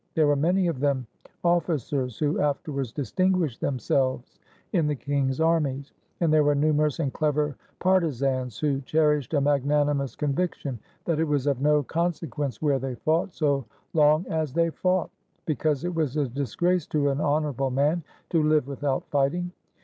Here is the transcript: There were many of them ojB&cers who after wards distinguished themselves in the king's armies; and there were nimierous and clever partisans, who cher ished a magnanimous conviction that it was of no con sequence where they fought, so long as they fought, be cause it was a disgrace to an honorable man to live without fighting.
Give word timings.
There 0.15 0.25
were 0.25 0.35
many 0.35 0.65
of 0.65 0.79
them 0.79 1.05
ojB&cers 1.45 2.17
who 2.17 2.39
after 2.39 2.71
wards 2.71 2.91
distinguished 2.91 3.61
themselves 3.61 4.39
in 4.73 4.87
the 4.87 4.95
king's 4.95 5.39
armies; 5.39 5.93
and 6.19 6.33
there 6.33 6.43
were 6.43 6.55
nimierous 6.55 6.99
and 6.99 7.13
clever 7.13 7.55
partisans, 7.77 8.57
who 8.57 8.81
cher 8.87 9.19
ished 9.19 9.37
a 9.37 9.41
magnanimous 9.41 10.15
conviction 10.15 10.79
that 11.05 11.19
it 11.19 11.25
was 11.27 11.45
of 11.45 11.61
no 11.61 11.83
con 11.83 12.13
sequence 12.13 12.59
where 12.63 12.79
they 12.79 12.95
fought, 12.95 13.31
so 13.31 13.65
long 13.93 14.25
as 14.27 14.53
they 14.53 14.71
fought, 14.71 15.11
be 15.45 15.53
cause 15.53 15.83
it 15.83 15.93
was 15.93 16.17
a 16.17 16.27
disgrace 16.27 16.87
to 16.87 17.09
an 17.09 17.21
honorable 17.21 17.69
man 17.69 18.01
to 18.31 18.41
live 18.41 18.67
without 18.67 19.05
fighting. 19.11 19.51